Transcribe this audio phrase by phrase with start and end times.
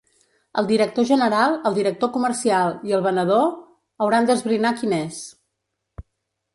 [0.61, 3.47] El director general, el director comercial i el venedor
[4.05, 5.25] hauran d’esbrinar quin és.